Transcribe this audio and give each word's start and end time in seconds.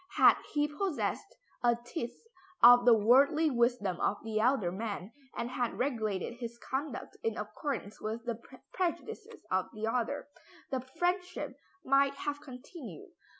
Had 0.15 0.39
he 0.53 0.67
possessed 0.67 1.35
a 1.63 1.75
tithe 1.75 2.09
of 2.63 2.85
the 2.85 2.93
worldly 2.97 3.51
wisdom 3.51 3.99
of 4.01 4.17
the 4.23 4.39
elder 4.39 4.71
man, 4.71 5.11
and 5.37 5.51
had 5.51 5.77
regulated 5.77 6.39
his 6.39 6.57
conduct 6.57 7.17
in 7.21 7.37
accordance 7.37 8.01
with 8.01 8.25
the 8.25 8.41
prejudices 8.73 9.45
of 9.51 9.67
the 9.75 9.85
other, 9.85 10.27
the 10.71 10.79
friendship 10.79 11.55
might 11.85 12.15
have 12.15 12.41
continued. 12.41 13.11